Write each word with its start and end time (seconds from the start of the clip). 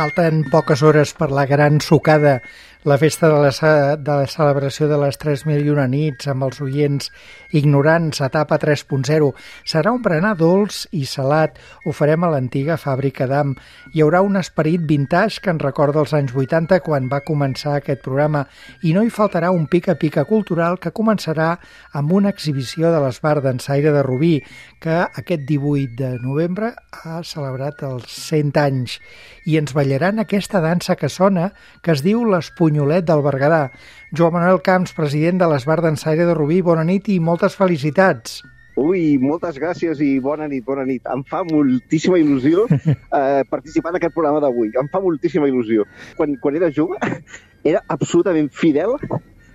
Falten 0.00 0.46
poques 0.48 0.80
hores 0.80 1.10
per 1.12 1.26
la 1.28 1.42
gran 1.44 1.74
sucada, 1.84 2.38
la 2.82 2.96
festa 2.96 3.28
de 3.28 3.34
la, 3.34 3.96
de 3.96 4.14
la 4.22 4.26
celebració 4.26 4.86
de 4.88 4.96
les 5.02 5.18
3.001 5.20 5.82
nits 5.92 6.28
amb 6.32 6.46
els 6.46 6.62
oients 6.64 7.10
ignorants, 7.52 8.22
etapa 8.24 8.56
3.0. 8.62 9.26
Serà 9.68 9.92
un 9.92 10.00
berenar 10.00 10.32
dolç 10.40 10.86
i 10.96 11.02
salat. 11.04 11.58
Ho 11.84 11.92
farem 11.92 12.24
a 12.24 12.30
l'antiga 12.32 12.78
fàbrica 12.80 13.26
d'Am. 13.28 13.52
Hi 13.92 14.00
haurà 14.00 14.22
un 14.24 14.40
esperit 14.40 14.86
vintage 14.88 15.42
que 15.44 15.52
ens 15.52 15.60
recorda 15.60 16.00
els 16.00 16.14
anys 16.16 16.32
80 16.32 16.80
quan 16.86 17.10
va 17.12 17.20
començar 17.26 17.74
aquest 17.76 18.00
programa 18.06 18.46
i 18.80 18.94
no 18.96 19.04
hi 19.04 19.12
faltarà 19.12 19.52
un 19.52 19.66
pica-pica 19.68 20.24
cultural 20.24 20.80
que 20.80 20.94
començarà 20.96 21.50
amb 21.92 22.16
una 22.16 22.32
exhibició 22.32 22.94
de 22.94 23.04
l'esbar 23.04 23.42
d'ensaire 23.44 23.92
de 23.92 24.06
Rubí 24.06 24.38
que 24.80 25.02
aquest 25.04 25.44
18 25.44 25.98
de 25.98 26.14
novembre 26.24 26.72
ha 27.04 27.20
celebrat 27.28 27.84
els 27.84 28.08
100 28.08 28.56
anys 28.56 28.96
i 29.44 29.58
ens 29.60 29.74
ballaran 29.76 30.22
aquesta 30.22 30.62
dansa 30.64 30.96
que 30.96 31.12
sona 31.12 31.50
que 31.84 31.92
es 31.92 32.04
diu 32.06 32.24
l'Espunyolet 32.70 33.04
del 33.04 33.22
Berguedà. 33.22 33.70
Joan 34.14 34.32
Manuel 34.32 34.60
Camps, 34.62 34.92
president 34.94 35.40
de 35.40 35.46
l'Esbar 35.50 35.80
d'Ensaire 35.82 36.26
de 36.26 36.34
Rubí, 36.34 36.60
bona 36.62 36.84
nit 36.84 37.08
i 37.10 37.18
moltes 37.18 37.56
felicitats. 37.58 38.42
Ui, 38.78 39.18
moltes 39.18 39.58
gràcies 39.58 39.98
i 40.00 40.20
bona 40.22 40.46
nit, 40.48 40.64
bona 40.64 40.84
nit. 40.86 41.02
Em 41.10 41.24
fa 41.26 41.42
moltíssima 41.44 42.18
il·lusió 42.20 42.66
eh, 42.70 43.42
participar 43.50 43.90
en 43.90 43.98
aquest 43.98 44.14
programa 44.14 44.40
d'avui. 44.40 44.70
Em 44.78 44.88
fa 44.92 45.02
moltíssima 45.02 45.50
il·lusió. 45.50 45.84
Quan, 46.16 46.36
quan 46.40 46.56
era 46.56 46.70
jove, 46.70 46.96
era 47.66 47.82
absolutament 47.88 48.48
fidel 48.54 48.94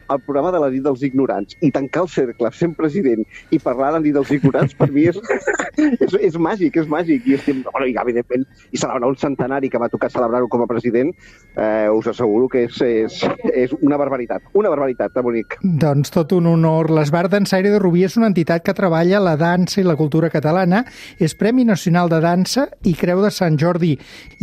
el 0.09 0.21
programa 0.21 0.51
de 0.51 0.61
la 0.61 0.69
nit 0.73 0.83
dels 0.85 1.03
ignorants 1.05 1.57
i 1.65 1.71
tancar 1.73 2.05
el 2.05 2.11
cercle, 2.11 2.51
sent 2.53 2.75
president 2.77 3.23
i 3.53 3.59
parlar 3.59 3.91
de 3.91 3.97
la 3.97 4.03
nit 4.05 4.15
dels 4.17 4.31
ignorants, 4.35 4.75
per 4.77 4.89
mi 4.93 5.07
és, 5.09 5.19
és, 6.05 6.17
és 6.29 6.37
màgic, 6.37 6.77
és 6.81 6.89
màgic. 6.91 7.25
I 7.25 7.37
estem, 7.39 7.63
bueno, 7.65 7.87
i 7.89 7.95
evidentment, 8.01 8.45
i 8.71 8.81
celebrar 8.81 9.09
un 9.09 9.19
centenari 9.19 9.71
que 9.71 9.81
m'ha 9.81 9.89
tocat 9.93 10.13
celebrar-ho 10.13 10.49
com 10.51 10.65
a 10.65 10.69
president, 10.69 11.11
eh, 11.55 11.89
us 11.89 12.09
asseguro 12.11 12.49
que 12.51 12.65
és, 12.67 12.79
és, 12.85 13.19
és 13.53 13.75
una 13.81 13.97
barbaritat, 14.01 14.51
una 14.53 14.71
barbaritat, 14.73 15.13
de 15.15 15.23
bonic. 15.23 15.57
Doncs 15.61 16.11
tot 16.13 16.33
un 16.35 16.49
honor. 16.51 16.91
L'Esbar 16.93 17.25
d'Ensaire 17.31 17.71
de 17.71 17.79
Rubí 17.81 18.03
és 18.05 18.17
una 18.19 18.29
entitat 18.31 18.65
que 18.65 18.75
treballa 18.77 19.21
la 19.23 19.35
dansa 19.39 19.79
i 19.81 19.85
la 19.87 19.97
cultura 19.99 20.29
catalana, 20.33 20.83
és 21.19 21.35
Premi 21.37 21.65
Nacional 21.65 22.09
de 22.11 22.19
Dansa 22.23 22.67
i 22.83 22.95
Creu 22.97 23.21
de 23.23 23.31
Sant 23.33 23.57
Jordi. 23.61 23.93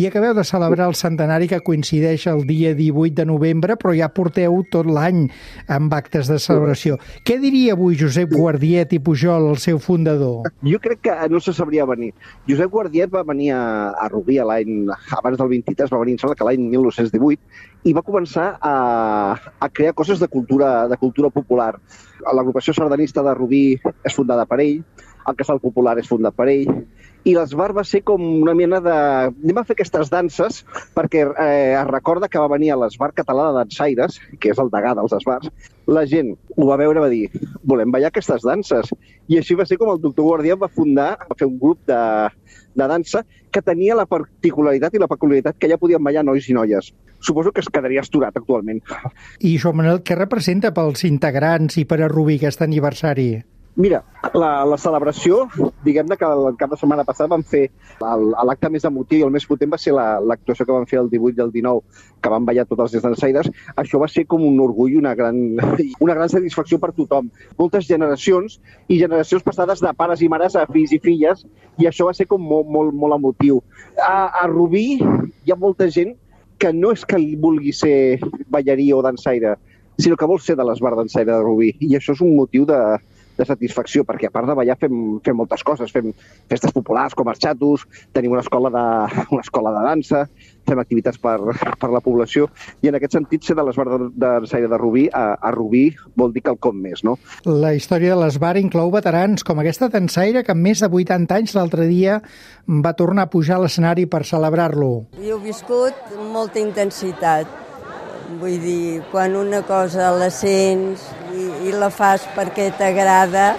I 0.00 0.08
acabeu 0.08 0.34
de 0.36 0.44
celebrar 0.46 0.88
el 0.90 0.96
centenari 0.98 1.50
que 1.50 1.62
coincideix 1.64 2.26
el 2.30 2.46
dia 2.48 2.74
18 2.78 3.14
de 3.20 3.26
novembre, 3.28 3.76
però 3.76 3.94
ja 3.96 4.10
porteu 4.12 4.62
tot 4.72 4.88
l'any 4.88 5.26
amb 5.66 5.92
actes 5.94 6.30
de 6.30 6.38
celebració. 6.42 6.98
Què 7.26 7.38
diria 7.42 7.76
avui 7.76 7.96
Josep 7.98 8.32
Guardiet 8.32 8.94
i 8.96 9.00
Pujol, 9.02 9.50
el 9.52 9.60
seu 9.62 9.80
fundador? 9.82 10.48
Jo 10.66 10.80
crec 10.82 11.02
que 11.08 11.16
no 11.32 11.40
se 11.40 11.54
sabria 11.56 11.86
venir. 11.88 12.12
Josep 12.48 12.70
Guardiet 12.70 13.12
va 13.12 13.24
venir 13.28 13.52
a, 13.56 13.62
a 13.92 14.08
Rubí 14.12 14.38
l'any, 14.38 14.88
abans 15.18 15.38
del 15.38 15.52
23, 15.52 15.92
va 15.92 16.02
venir, 16.02 16.16
em 16.18 16.34
que 16.34 16.48
l'any 16.48 16.66
1918, 16.72 17.62
i 17.84 17.94
va 17.96 18.04
començar 18.06 18.48
a, 18.60 18.74
a 19.58 19.68
crear 19.70 19.94
coses 19.98 20.20
de 20.22 20.28
cultura, 20.28 20.88
de 20.88 20.98
cultura 21.00 21.30
popular. 21.30 21.72
L'agrupació 22.32 22.74
sardanista 22.74 23.24
de 23.26 23.34
Rubí 23.34 23.64
és 24.06 24.14
fundada 24.14 24.46
per 24.46 24.60
ell, 24.62 24.82
el 25.28 25.38
Casal 25.38 25.60
Popular 25.62 25.96
és 26.00 26.08
fundat 26.10 26.34
per 26.34 26.48
ell, 26.50 26.70
i 27.24 27.34
l'esbar 27.36 27.70
va 27.76 27.84
ser 27.86 28.02
com 28.06 28.22
una 28.42 28.54
mena 28.58 28.80
de... 28.82 28.94
Anem 29.30 29.60
a 29.60 29.64
fer 29.66 29.76
aquestes 29.76 30.10
danses 30.10 30.62
perquè 30.96 31.22
eh, 31.26 31.74
es 31.78 31.86
recorda 31.90 32.28
que 32.30 32.40
va 32.42 32.50
venir 32.50 32.72
a 32.72 32.78
l'esbar 32.80 33.12
català 33.14 33.50
de 33.50 33.60
dansaires, 33.60 34.18
que 34.40 34.50
és 34.50 34.62
el 34.62 34.72
degà 34.72 34.94
dels 34.98 35.14
esbars, 35.18 35.50
la 35.86 36.04
gent 36.06 36.32
ho 36.56 36.66
va 36.68 36.78
veure 36.80 37.02
va 37.02 37.10
dir 37.12 37.28
volem 37.62 37.94
ballar 37.94 38.10
aquestes 38.10 38.42
danses. 38.46 38.90
I 39.30 39.38
així 39.38 39.54
va 39.58 39.66
ser 39.68 39.78
com 39.78 39.92
el 39.92 40.02
doctor 40.02 40.26
Guardià 40.26 40.58
va 40.58 40.70
fundar, 40.70 41.12
va 41.28 41.38
fer 41.38 41.46
un 41.46 41.58
grup 41.62 41.86
de, 41.86 42.00
de 42.74 42.90
dansa 42.90 43.22
que 43.52 43.62
tenia 43.62 43.96
la 43.98 44.08
particularitat 44.08 44.94
i 44.96 45.02
la 45.02 45.10
peculiaritat 45.10 45.58
que 45.60 45.70
ja 45.70 45.78
podien 45.78 46.02
ballar 46.02 46.24
nois 46.26 46.48
i 46.48 46.56
noies. 46.56 46.90
Suposo 47.22 47.52
que 47.54 47.62
es 47.62 47.70
quedaria 47.70 48.02
esturat 48.02 48.36
actualment. 48.36 48.82
I 49.38 49.56
Joan 49.62 49.78
Manuel, 49.78 50.02
què 50.02 50.18
representa 50.18 50.74
pels 50.74 51.06
integrants 51.06 51.78
i 51.78 51.86
per 51.86 52.00
a 52.02 52.10
Rubí 52.10 52.40
aquest 52.40 52.64
aniversari? 52.66 53.30
Mira, 53.74 54.02
la, 54.36 54.66
la 54.68 54.76
celebració, 54.76 55.46
diguem-ne 55.80 56.18
que 56.20 56.28
el 56.28 56.56
cap 56.60 56.74
de 56.74 56.76
setmana 56.76 57.06
passat 57.08 57.30
vam 57.32 57.40
fer 57.40 57.62
l'acte 58.02 58.68
més 58.68 58.84
emotiu 58.84 59.22
i 59.22 59.24
el 59.24 59.30
més 59.32 59.46
potent 59.48 59.70
va 59.72 59.78
ser 59.80 59.94
l'actuació 59.96 60.66
la, 60.66 60.66
que 60.68 60.74
vam 60.76 60.88
fer 60.90 60.98
el 61.00 61.08
18 61.08 61.38
i 61.40 61.44
el 61.46 61.52
19, 61.54 62.02
que 62.20 62.32
van 62.34 62.44
ballar 62.44 62.66
tots 62.68 62.84
els 62.84 62.92
dies 62.92 63.06
d'ensaires. 63.06 63.48
Això 63.80 64.00
va 64.02 64.10
ser 64.12 64.26
com 64.28 64.44
un 64.44 64.60
orgull 64.60 64.98
una 65.00 65.14
gran, 65.16 65.38
una 66.04 66.16
gran 66.18 66.28
satisfacció 66.28 66.76
per 66.82 66.90
tothom. 66.98 67.30
Moltes 67.56 67.88
generacions 67.88 68.58
i 68.92 68.98
generacions 69.00 69.46
passades 69.46 69.80
de 69.80 69.94
pares 69.96 70.20
i 70.20 70.28
mares 70.28 70.58
a 70.60 70.66
fills 70.68 70.92
i 70.92 71.00
filles 71.00 71.46
i 71.80 71.88
això 71.88 72.10
va 72.10 72.12
ser 72.18 72.28
com 72.28 72.44
molt, 72.44 72.68
molt, 72.68 72.92
molt 72.92 73.16
emotiu. 73.16 73.62
A, 73.96 74.42
a 74.42 74.44
Rubí 74.52 74.98
hi 75.00 75.54
ha 75.54 75.56
molta 75.56 75.88
gent 75.88 76.12
que 76.60 76.74
no 76.76 76.92
és 76.92 77.06
que 77.08 77.16
vulgui 77.40 77.72
ser 77.72 78.20
ballarí 78.52 78.90
o 78.92 79.00
dansaire, 79.02 79.56
sinó 79.96 80.20
que 80.20 80.28
vol 80.28 80.44
ser 80.44 80.58
de 80.60 80.68
l'esbar 80.68 80.92
dansaire 80.98 81.32
de 81.32 81.40
Rubí. 81.40 81.72
I 81.80 81.96
això 81.96 82.12
és 82.12 82.20
un 82.20 82.36
motiu 82.36 82.68
de, 82.68 82.78
de 83.38 83.46
satisfacció, 83.48 84.04
perquè 84.08 84.28
a 84.28 84.34
part 84.34 84.48
de 84.48 84.56
ballar 84.56 84.76
fem, 84.80 84.96
fem 85.24 85.36
moltes 85.36 85.62
coses, 85.66 85.92
fem 85.92 86.12
festes 86.50 86.72
populars 86.74 87.16
com 87.18 87.28
els 87.32 87.40
xatos, 87.42 87.86
tenim 88.12 88.34
una 88.34 88.44
escola 88.44 88.72
de, 88.72 88.84
una 89.34 89.44
escola 89.44 89.72
de 89.76 89.84
dansa, 89.86 90.24
fem 90.68 90.82
activitats 90.82 91.18
per, 91.22 91.38
per 91.80 91.90
la 91.92 92.02
població, 92.04 92.48
i 92.82 92.90
en 92.90 92.98
aquest 92.98 93.16
sentit 93.18 93.46
ser 93.46 93.56
de 93.58 93.64
l'esbar 93.66 93.88
d'ensaire 94.12 94.70
de 94.70 94.80
Rubí 94.80 95.08
a, 95.08 95.24
a 95.34 95.52
Rubí 95.54 95.88
vol 96.18 96.34
dir 96.34 96.44
quelcom 96.46 96.78
més, 96.84 97.02
no? 97.06 97.16
La 97.48 97.74
història 97.76 98.14
de 98.14 98.20
l'esbar 98.22 98.54
inclou 98.60 98.92
veterans 98.94 99.46
com 99.46 99.62
aquesta 99.62 99.90
dansaire 99.92 100.44
que 100.46 100.54
amb 100.54 100.68
més 100.68 100.84
de 100.84 100.90
80 100.90 101.40
anys 101.40 101.56
l'altre 101.58 101.88
dia 101.90 102.20
va 102.68 102.94
tornar 102.98 103.26
a 103.26 103.32
pujar 103.32 103.58
a 103.58 103.64
l'escenari 103.64 104.06
per 104.06 104.24
celebrar-lo. 104.28 104.92
Jo 105.18 105.40
he 105.40 105.44
viscut 105.48 106.16
molta 106.32 106.62
intensitat, 106.62 107.60
Vull 108.40 108.60
dir, 108.62 109.02
quan 109.10 109.34
una 109.36 109.60
cosa 109.66 110.08
la 110.16 110.30
sents 110.32 111.02
i, 111.62 111.72
la 111.72 111.90
fas 111.90 112.24
perquè 112.36 112.70
t'agrada, 112.78 113.52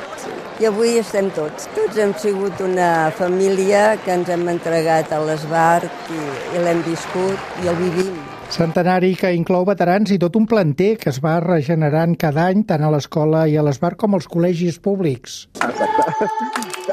i 0.62 0.68
avui 0.70 0.98
estem 1.00 1.32
tots. 1.34 1.68
Tots 1.76 1.98
hem 2.00 2.14
sigut 2.22 2.62
una 2.64 3.10
família 3.18 3.98
que 4.04 4.14
ens 4.14 4.30
hem 4.32 4.46
entregat 4.52 5.12
a 5.12 5.22
l'esbarc 5.26 6.14
i, 6.14 6.22
i 6.54 6.64
l'hem 6.64 6.84
viscut 6.86 7.64
i 7.64 7.72
el 7.72 7.80
vivim. 7.82 8.14
Centenari 8.54 9.16
que 9.18 9.32
inclou 9.34 9.66
veterans 9.66 10.14
i 10.14 10.20
tot 10.22 10.36
un 10.38 10.46
planter 10.46 10.94
que 11.02 11.10
es 11.10 11.18
va 11.24 11.40
regenerant 11.42 12.14
cada 12.22 12.46
any 12.54 12.62
tant 12.70 12.86
a 12.86 12.92
l'escola 12.94 13.48
i 13.50 13.58
a 13.58 13.66
l'esbar 13.66 13.96
com 13.98 14.14
als 14.14 14.30
col·legis 14.30 14.78
públics. 14.84 15.48
Exacte. 15.58 16.92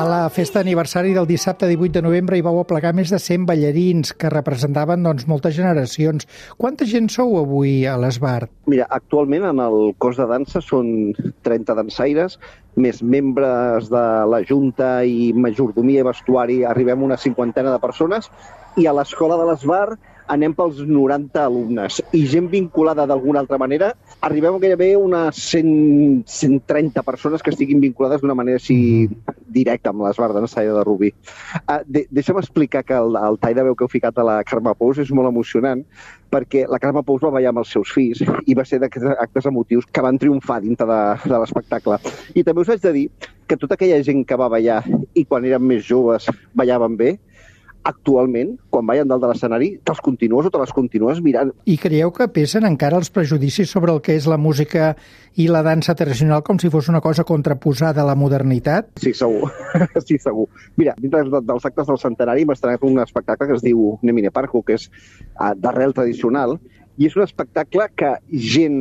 A 0.00 0.04
la 0.08 0.30
festa 0.32 0.62
d'aniversari 0.62 1.10
del 1.12 1.26
dissabte 1.28 1.66
18 1.68 1.98
de 1.98 2.02
novembre 2.06 2.38
hi 2.38 2.44
vau 2.46 2.56
aplegar 2.56 2.94
més 2.96 3.10
de 3.12 3.18
100 3.20 3.42
ballarins 3.50 4.14
que 4.16 4.30
representaven 4.32 5.02
doncs, 5.04 5.26
moltes 5.28 5.52
generacions. 5.58 6.24
Quanta 6.56 6.86
gent 6.88 7.10
sou 7.12 7.34
avui 7.36 7.82
a 7.84 7.98
l'Esbar? 8.00 8.46
Mira, 8.72 8.86
actualment 8.96 9.44
en 9.50 9.60
el 9.60 9.92
cos 10.00 10.16
de 10.16 10.24
dansa 10.30 10.62
són 10.64 11.10
30 11.44 11.76
dansaires, 11.82 12.38
més 12.80 13.02
membres 13.02 13.90
de 13.92 14.06
la 14.32 14.40
Junta 14.48 15.02
i 15.04 15.34
majordomia 15.36 16.00
i 16.00 16.08
vestuari, 16.08 16.62
arribem 16.64 17.04
a 17.04 17.10
una 17.10 17.20
cinquantena 17.20 17.74
de 17.74 17.84
persones, 17.84 18.30
i 18.80 18.88
a 18.88 18.96
l'escola 18.96 19.36
de 19.36 19.50
l'Esbar 19.50 19.98
anem 20.30 20.54
pels 20.54 20.80
90 20.86 21.42
alumnes 21.42 21.98
i 22.14 22.22
gent 22.30 22.46
vinculada 22.52 23.06
d'alguna 23.08 23.40
altra 23.42 23.58
manera, 23.58 23.90
arribem 24.22 24.56
a 24.56 24.62
gairebé 24.62 24.92
unes 24.96 25.40
100, 25.50 26.22
130 26.30 27.02
persones 27.06 27.42
que 27.42 27.50
estiguin 27.52 27.82
vinculades 27.82 28.22
d'una 28.22 28.38
manera 28.38 28.60
així 28.60 28.78
directa 29.50 29.90
amb 29.90 30.04
les 30.06 30.18
bardes 30.20 30.54
de 30.54 30.66
de 30.70 30.84
Rubí. 30.84 31.12
Uh, 31.66 31.80
de, 31.86 32.06
deixa'm 32.10 32.38
explicar 32.38 32.84
que 32.84 32.94
el, 32.94 33.16
el 33.16 33.38
tall 33.38 33.54
de 33.54 33.66
veu 33.66 33.76
que 33.76 33.84
heu 33.84 33.92
ficat 33.92 34.18
a 34.18 34.26
la 34.26 34.38
Carme 34.44 34.74
Pous 34.78 34.98
és 34.98 35.10
molt 35.10 35.28
emocionant 35.28 35.84
perquè 36.30 36.66
la 36.70 36.78
Carme 36.78 37.02
Pous 37.02 37.22
va 37.24 37.32
ballar 37.34 37.50
amb 37.50 37.62
els 37.64 37.72
seus 37.74 37.90
fills 37.90 38.22
i 38.46 38.54
va 38.54 38.64
ser 38.64 38.80
d'aquests 38.82 39.18
actes 39.18 39.48
emotius 39.50 39.88
que 39.90 40.04
van 40.04 40.18
triomfar 40.18 40.60
dintre 40.62 40.86
de, 40.86 41.00
de 41.26 41.40
l'espectacle. 41.42 41.98
I 42.34 42.46
també 42.46 42.62
us 42.62 42.70
haig 42.70 42.82
de 42.84 42.94
dir 42.94 43.06
que 43.50 43.58
tota 43.58 43.74
aquella 43.74 43.98
gent 44.06 44.22
que 44.24 44.38
va 44.38 44.50
ballar 44.52 44.84
i 45.18 45.24
quan 45.26 45.44
eren 45.48 45.64
més 45.66 45.82
joves 45.86 46.28
ballaven 46.54 46.94
bé, 46.96 47.16
actualment, 47.82 48.56
quan 48.70 48.84
vaien 48.86 49.08
dalt 49.08 49.22
de 49.24 49.30
l'escenari, 49.30 49.70
te'ls 49.86 50.02
continues 50.04 50.46
o 50.46 50.52
te 50.52 50.60
les 50.60 50.72
continues 50.76 51.20
mirant. 51.24 51.52
I 51.64 51.76
creieu 51.80 52.12
que 52.12 52.28
pesen 52.32 52.66
encara 52.68 52.98
els 53.00 53.10
prejudicis 53.14 53.70
sobre 53.72 53.94
el 53.94 54.02
que 54.04 54.16
és 54.18 54.26
la 54.28 54.36
música 54.36 54.94
i 55.40 55.46
la 55.48 55.62
dansa 55.64 55.94
tradicional 55.96 56.42
com 56.44 56.58
si 56.60 56.70
fos 56.72 56.90
una 56.92 57.00
cosa 57.00 57.24
contraposada 57.24 58.02
a 58.02 58.08
la 58.08 58.16
modernitat? 58.18 58.90
Sí, 59.00 59.14
segur. 59.16 59.52
sí, 60.06 60.18
segur. 60.20 60.48
Mira, 60.76 60.94
dintre 61.00 61.24
dels 61.30 61.68
actes 61.70 61.88
del 61.88 62.00
centenari 62.02 62.44
hem 62.44 62.52
estrenat 62.52 62.84
un 62.84 63.00
espectacle 63.00 63.48
que 63.48 63.56
es 63.56 63.64
diu 63.64 63.96
Nemine 64.02 64.32
Parco, 64.34 64.62
que 64.66 64.76
és 64.76 64.90
uh, 64.90 65.54
d'arrel 65.56 65.96
tradicional, 65.96 66.58
i 67.00 67.08
és 67.08 67.16
un 67.16 67.24
espectacle 67.24 67.86
que 67.96 68.10
gent, 68.52 68.80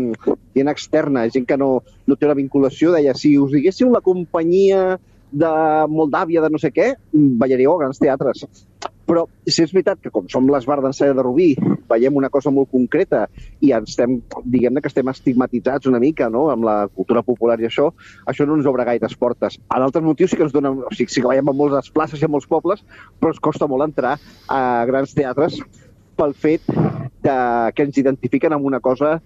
gent 0.57 0.71
externa, 0.71 1.23
gent 1.31 1.45
que 1.47 1.55
no, 1.57 1.77
no 2.05 2.17
té 2.19 2.27
una 2.27 2.35
vinculació, 2.35 2.91
deia, 2.91 3.15
si 3.15 3.37
us 3.39 3.53
diguéssiu 3.55 3.93
la 3.93 4.03
companyia 4.03 4.97
de 5.31 5.51
Moldàvia, 5.87 6.41
de 6.41 6.49
no 6.51 6.59
sé 6.59 6.73
què, 6.73 6.95
ballaríeu 7.13 7.75
a 7.75 7.83
grans 7.85 8.01
teatres 8.01 8.47
Però 9.09 9.23
si 9.49 9.63
és 9.63 9.71
veritat 9.73 9.97
que 10.03 10.11
com 10.13 10.27
som 10.29 10.45
l'Esbar 10.51 10.77
d'Ensaia 10.83 11.15
de 11.17 11.23
Rubí, 11.25 11.47
veiem 11.89 12.19
una 12.19 12.29
cosa 12.29 12.51
molt 12.53 12.69
concreta 12.69 13.23
i 13.65 13.71
estem, 13.73 14.19
diguem 14.45 14.77
que 14.77 14.91
estem 14.91 15.09
estigmatitzats 15.09 15.89
una 15.89 16.01
mica 16.03 16.27
no? 16.29 16.45
amb 16.53 16.67
la 16.67 16.77
cultura 16.93 17.23
popular 17.25 17.57
i 17.57 17.65
això, 17.65 17.89
això 18.29 18.45
no 18.45 18.59
ens 18.59 18.69
obre 18.69 18.85
gaires 18.85 19.17
portes. 19.17 19.57
En 19.73 19.87
altres 19.87 20.05
motius 20.05 20.29
sí 20.29 20.37
que 20.37 20.45
ens 20.45 20.53
donen, 20.53 20.83
o 20.85 20.93
sigui, 20.93 21.09
sí 21.09 21.23
que 21.23 21.31
veiem 21.31 21.49
a 21.49 21.57
moltes 21.57 21.89
places 21.95 22.21
i 22.21 22.29
a 22.29 22.31
molts 22.31 22.45
pobles, 22.49 22.85
però 23.17 23.33
ens 23.33 23.41
costa 23.49 23.67
molt 23.71 23.87
entrar 23.89 24.19
a 24.45 24.61
grans 24.85 25.17
teatres 25.17 25.57
pel 26.19 26.35
fet 26.37 26.69
de, 26.69 27.35
que 27.73 27.85
ens 27.87 27.97
identifiquen 27.97 28.53
amb 28.53 28.69
una 28.69 28.81
cosa 28.83 29.17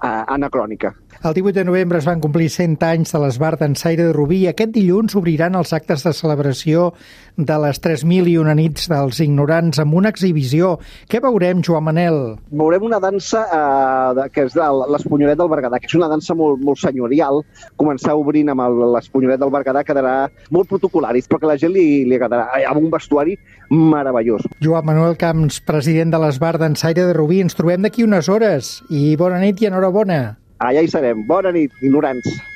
anacrònica. 0.00 0.94
El 1.22 1.34
18 1.34 1.60
de 1.60 1.64
novembre 1.64 1.98
es 2.00 2.06
van 2.08 2.18
complir 2.20 2.48
100 2.50 2.82
anys 2.82 3.12
de 3.14 3.18
l'Esbar 3.22 3.52
d'Ensaire 3.60 4.08
de 4.08 4.14
Rubí 4.16 4.40
i 4.42 4.48
aquest 4.50 4.72
dilluns 4.74 5.14
obriran 5.14 5.54
els 5.54 5.70
actes 5.76 6.02
de 6.02 6.12
celebració 6.18 6.88
de 7.36 7.58
les 7.62 7.78
3.001 7.80 8.54
nits 8.58 8.88
dels 8.90 9.20
ignorants 9.22 9.78
amb 9.78 9.94
una 9.94 10.10
exhibició. 10.10 10.74
Què 11.08 11.20
veurem, 11.22 11.62
Joan 11.62 11.86
Manel? 11.86 12.18
Veurem 12.50 12.88
una 12.88 12.98
dansa 13.00 13.44
de, 14.18 14.26
que 14.34 14.48
és 14.48 14.56
de 14.58 14.68
l'Espunyolet 14.90 15.38
del 15.38 15.52
Berguedà, 15.52 15.78
que 15.78 15.88
és 15.88 15.96
una 15.96 16.10
dansa 16.10 16.34
molt, 16.34 16.60
molt 16.64 16.82
senyorial. 16.82 17.42
Començar 17.80 18.16
obrint 18.18 18.50
amb 18.52 18.82
l'Espunyolet 18.96 19.40
del 19.40 19.54
Berguedà 19.54 19.84
quedarà 19.86 20.16
molt 20.50 20.68
protocolar, 20.68 21.14
perquè 21.14 21.46
a 21.46 21.52
la 21.52 21.58
gent 21.60 21.72
li, 21.76 22.04
li 22.08 22.18
agradarà, 22.18 22.50
amb 22.68 22.82
un 22.82 22.90
vestuari 22.92 23.38
meravellós. 23.72 24.44
Joan 24.60 24.84
Manuel 24.84 25.16
Camps, 25.20 25.62
president 25.64 26.12
de 26.12 26.20
l'Esbar 26.20 26.58
d'Ensaire 26.60 27.06
de 27.08 27.16
Rubí, 27.16 27.40
ens 27.44 27.56
trobem 27.56 27.86
d'aquí 27.86 28.04
unes 28.04 28.28
hores 28.28 28.74
i 28.90 29.14
bona 29.16 29.40
nit 29.40 29.62
i 29.62 29.70
enhorabona. 29.82 30.36
Allà 30.62 30.82
hi 30.82 30.90
serem. 30.90 31.26
Bona 31.26 31.50
nit, 31.50 31.74
ignorants. 31.82 32.51